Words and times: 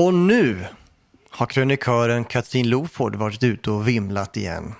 Och 0.00 0.14
nu 0.14 0.66
har 1.30 1.46
krönikören 1.46 2.24
Katrin 2.24 2.68
Loford 2.68 3.16
varit 3.16 3.42
ute 3.42 3.70
och 3.70 3.88
vimlat 3.88 4.36
igen. 4.36 4.74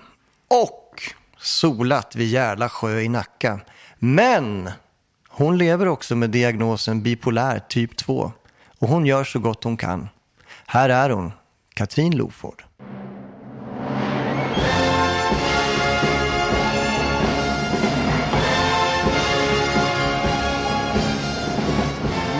Och 0.48 1.02
solat 1.38 2.16
vid 2.16 2.28
Järla 2.28 2.68
sjö 2.68 3.00
i 3.00 3.08
Nacka. 3.08 3.60
Men 3.98 4.70
hon 5.28 5.58
lever 5.58 5.88
också 5.88 6.16
med 6.16 6.30
diagnosen 6.30 7.02
bipolär 7.02 7.58
typ 7.68 7.96
2. 7.96 8.32
Och 8.78 8.88
hon 8.88 9.06
gör 9.06 9.24
så 9.24 9.38
gott 9.38 9.64
hon 9.64 9.76
kan. 9.76 10.08
Här 10.66 10.88
är 10.88 11.10
hon, 11.10 11.32
Katrin 11.74 12.16
Loford. 12.16 12.64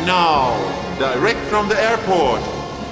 Now, 0.06 0.56
direct 0.98 1.40
from 1.50 1.68
the 1.68 1.74
airport, 1.74 2.40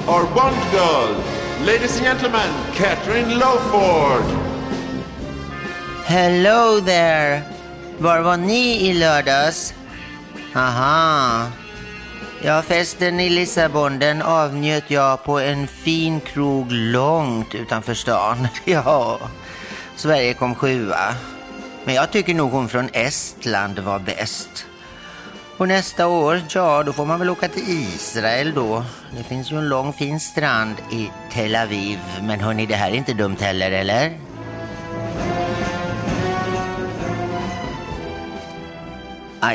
our 0.09 0.25
Bond 0.35 0.57
girl, 0.71 1.17
ladies 1.65 1.97
and 1.97 2.05
gentlemen, 2.05 2.49
Catherine 2.75 3.39
Lowford. 3.41 4.25
Hello 6.05 6.81
there! 6.81 7.43
Var 7.99 8.21
var 8.21 8.37
ni 8.37 8.89
i 8.89 8.93
lördags? 8.93 9.75
Aha. 10.55 11.51
Ja, 12.43 12.63
festen 12.63 13.21
i 13.21 13.29
Lissabon 13.31 13.99
den 13.99 14.23
avnjöt 14.23 14.91
jag 14.91 15.25
på 15.25 15.41
en 15.41 15.67
fin 15.67 16.21
krog 16.21 16.67
långt 16.73 17.55
utanför 17.55 17.95
stan. 17.95 18.49
Ja, 18.65 19.19
Sverige 19.97 20.35
kom 20.35 20.55
sjua. 20.55 21.15
Men 21.85 21.95
jag 21.95 22.11
tycker 22.11 22.35
nog 22.35 22.53
hon 22.53 22.69
från 22.69 22.89
Estland 22.93 23.79
var 23.79 23.99
bäst. 23.99 24.67
Och 25.59 25.69
nästa 25.69 26.07
år, 26.07 26.41
ja 26.49 26.83
då 26.83 26.93
får 26.93 27.07
man 27.07 27.19
väl 27.19 27.31
åka 27.31 27.49
till 27.49 27.63
Israel 27.69 28.55
då. 28.55 28.85
Det 29.17 29.25
finns 29.25 29.53
ju 29.53 29.59
en 29.59 29.69
lång 29.69 29.93
fin 29.93 30.21
strand 30.21 30.77
i 30.93 31.11
Tel 31.33 31.57
Aviv. 31.57 31.99
Men 32.23 32.41
hörni, 32.41 32.67
det 32.67 32.75
här 32.75 32.91
är 32.91 32.95
inte 32.95 33.13
dumt 33.13 33.37
heller, 33.41 33.71
eller? 33.71 34.19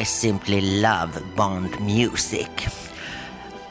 I 0.01 0.05
simply 0.05 0.81
love 0.81 1.11
Bond 1.35 1.79
music. 1.79 2.49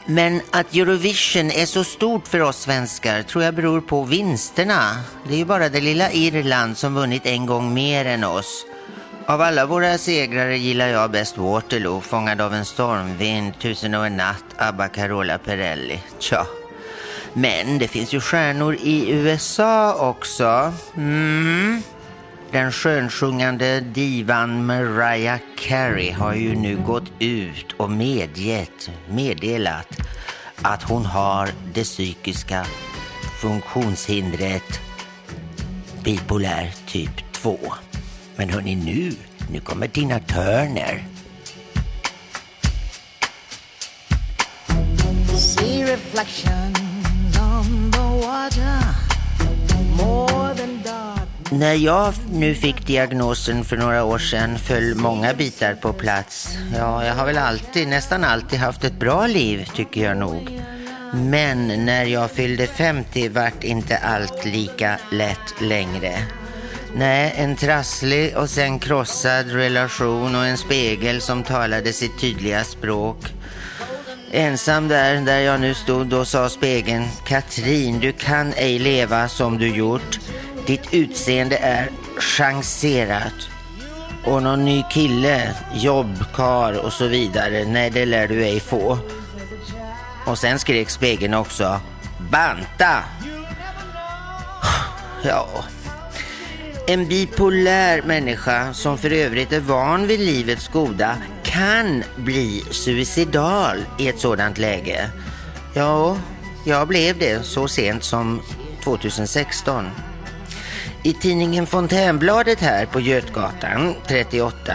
Men 0.05 0.41
att 0.51 0.75
Eurovision 0.75 1.51
är 1.51 1.65
så 1.65 1.83
stort 1.83 2.27
för 2.27 2.39
oss 2.39 2.57
svenskar 2.57 3.23
tror 3.23 3.43
jag 3.43 3.55
beror 3.55 3.81
på 3.81 4.03
vinsterna. 4.03 5.03
Det 5.27 5.33
är 5.33 5.37
ju 5.37 5.45
bara 5.45 5.69
det 5.69 5.81
lilla 5.81 6.11
Irland 6.11 6.77
som 6.77 6.95
vunnit 6.95 7.25
en 7.25 7.45
gång 7.45 7.73
mer 7.73 8.05
än 8.05 8.23
oss. 8.23 8.65
Av 9.29 9.41
alla 9.41 9.65
våra 9.65 9.97
segrare 9.97 10.57
gillar 10.57 10.87
jag 10.87 11.11
bäst 11.11 11.37
Waterloo, 11.37 12.01
Fångad 12.01 12.41
av 12.41 12.53
en 12.53 12.65
stormvind, 12.65 13.59
Tusen 13.59 13.93
och 13.95 14.05
en 14.05 14.17
natt, 14.17 14.43
ABBA 14.57 14.87
Carola 14.87 15.37
Perelli. 15.37 15.99
Tja. 16.19 16.47
Men 17.33 17.77
det 17.77 17.87
finns 17.87 18.13
ju 18.13 18.19
stjärnor 18.19 18.75
i 18.75 19.11
USA 19.11 19.93
också. 20.09 20.73
Mm. 20.97 21.81
Den 22.51 22.71
skönsjungande 22.71 23.79
divan 23.79 24.65
Mariah 24.65 25.39
Carey 25.57 26.11
har 26.11 26.33
ju 26.33 26.55
nu 26.55 26.77
gått 26.77 27.11
ut 27.19 27.71
och 27.77 27.91
medgett, 27.91 28.91
meddelat 29.09 29.97
att 30.61 30.83
hon 30.83 31.05
har 31.05 31.49
det 31.73 31.83
psykiska 31.83 32.65
funktionshindret 33.41 34.79
bipolär 36.03 36.71
typ 36.87 37.31
2. 37.31 37.59
Men 38.39 38.49
hörni 38.49 38.75
nu, 38.75 39.11
nu 39.51 39.59
kommer 39.59 39.87
Tina 39.87 40.19
Turner. 40.19 41.03
See 45.37 45.83
reflections 45.83 47.37
on 47.39 47.91
the 47.91 48.25
water 48.27 48.79
more 49.97 50.55
than 50.55 50.81
dark. 50.83 51.51
När 51.51 51.73
jag 51.73 52.13
nu 52.31 52.55
fick 52.55 52.87
diagnosen 52.87 53.63
för 53.63 53.77
några 53.77 54.03
år 54.03 54.19
sedan 54.19 54.59
föll 54.59 54.95
många 54.95 55.33
bitar 55.33 55.73
på 55.73 55.93
plats. 55.93 56.57
Ja, 56.77 57.05
jag 57.05 57.15
har 57.15 57.25
väl 57.25 57.37
alltid, 57.37 57.87
nästan 57.87 58.23
alltid 58.23 58.59
haft 58.59 58.83
ett 58.83 58.99
bra 58.99 59.27
liv 59.27 59.69
tycker 59.75 60.03
jag 60.03 60.17
nog. 60.17 60.61
Men 61.13 61.85
när 61.85 62.05
jag 62.05 62.31
fyllde 62.31 62.67
50 62.67 63.29
vart 63.29 63.63
inte 63.63 63.97
allt 63.97 64.45
lika 64.45 64.99
lätt 65.11 65.61
längre. 65.61 66.38
Nej, 66.95 67.33
en 67.37 67.55
trasslig 67.55 68.37
och 68.37 68.49
sen 68.49 68.79
krossad 68.79 69.51
relation 69.51 70.35
och 70.35 70.45
en 70.45 70.57
spegel 70.57 71.21
som 71.21 71.43
talade 71.43 71.93
sitt 71.93 72.19
tydliga 72.19 72.63
språk. 72.63 73.17
Ensam 74.31 74.87
där, 74.87 75.15
där 75.15 75.39
jag 75.39 75.61
nu 75.61 75.73
stod 75.73 76.07
då 76.07 76.25
sa 76.25 76.49
spegeln 76.49 77.07
Katrin, 77.25 77.99
du 77.99 78.11
kan 78.11 78.53
ej 78.53 78.79
leva 78.79 79.27
som 79.27 79.57
du 79.57 79.75
gjort. 79.75 80.19
Ditt 80.67 80.93
utseende 80.93 81.57
är 81.57 81.89
chanserat. 82.17 83.49
Och 84.25 84.43
någon 84.43 84.65
ny 84.65 84.83
kille, 84.91 85.55
jobb, 85.73 86.25
kar 86.35 86.85
och 86.85 86.93
så 86.93 87.07
vidare, 87.07 87.65
nej 87.65 87.89
det 87.89 88.05
lär 88.05 88.27
du 88.27 88.43
ej 88.43 88.59
få. 88.59 88.97
Och 90.25 90.37
sen 90.37 90.59
skrek 90.59 90.89
spegeln 90.89 91.33
också, 91.33 91.79
banta! 92.31 93.03
Ja, 95.23 95.47
en 96.89 97.07
bipolär 97.07 98.01
människa 98.01 98.73
som 98.73 98.97
för 98.97 99.11
övrigt 99.11 99.51
är 99.51 99.59
van 99.59 100.07
vid 100.07 100.19
livets 100.19 100.67
goda 100.67 101.17
kan 101.43 102.03
bli 102.15 102.63
suicidal 102.71 103.77
i 103.97 104.07
ett 104.07 104.19
sådant 104.19 104.57
läge. 104.57 105.11
Ja, 105.73 106.17
jag 106.65 106.87
blev 106.87 107.17
det 107.17 107.45
så 107.45 107.67
sent 107.67 108.03
som 108.03 108.41
2016. 108.83 109.85
I 111.03 111.13
tidningen 111.13 111.67
Fontänbladet 111.67 112.59
här 112.59 112.85
på 112.85 112.99
Götgatan 112.99 113.95
38 114.07 114.73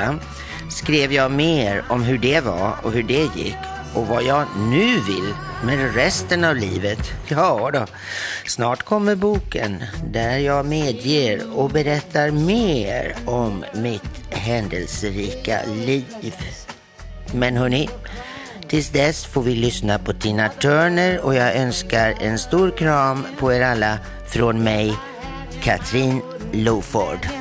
skrev 0.71 1.13
jag 1.13 1.33
mer 1.33 1.85
om 1.89 2.03
hur 2.03 2.19
det 2.19 2.41
var 2.41 2.77
och 2.83 2.93
hur 2.93 3.03
det 3.03 3.29
gick 3.37 3.59
och 3.95 4.07
vad 4.07 4.23
jag 4.23 4.45
nu 4.59 5.01
vill 5.01 5.35
med 5.67 5.95
resten 5.95 6.45
av 6.45 6.57
livet. 6.57 6.99
Ja 7.29 7.71
då, 7.73 7.87
snart 8.47 8.83
kommer 8.83 9.15
boken 9.15 9.85
där 10.13 10.39
jag 10.39 10.67
medger 10.67 11.59
och 11.59 11.71
berättar 11.71 12.31
mer 12.31 13.17
om 13.27 13.65
mitt 13.75 14.31
händelserika 14.31 15.61
liv. 15.87 16.35
Men 17.35 17.57
hörni, 17.57 17.89
tills 18.69 18.91
dess 18.91 19.25
får 19.25 19.43
vi 19.43 19.55
lyssna 19.55 19.99
på 19.99 20.13
Tina 20.13 20.49
Turner 20.49 21.21
och 21.21 21.35
jag 21.35 21.57
önskar 21.57 22.15
en 22.21 22.39
stor 22.39 22.71
kram 22.71 23.27
på 23.39 23.53
er 23.53 23.61
alla 23.61 23.99
från 24.27 24.63
mig, 24.65 24.97
Katrin 25.63 26.23
Loford. 26.53 27.34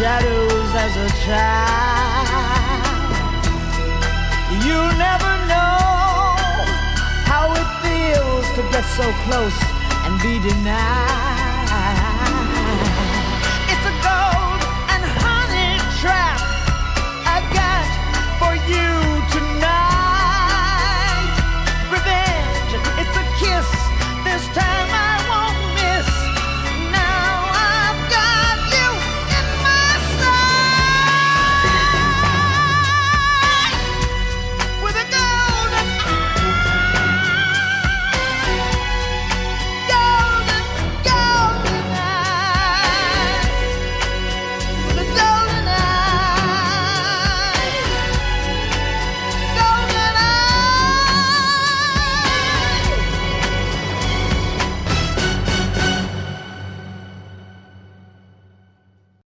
Shadows 0.00 0.72
as 0.84 0.96
a 0.96 1.08
child. 1.26 1.68
You'll 4.64 4.94
never 4.96 5.32
know 5.52 5.76
how 7.28 7.52
it 7.60 7.68
feels 7.84 8.46
to 8.56 8.62
get 8.72 8.84
so 8.96 9.06
close 9.26 9.60
and 10.06 10.18
be 10.22 10.40
denied. 10.48 11.39